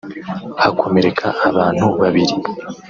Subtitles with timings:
[0.61, 2.35] hakomereka abantu babiri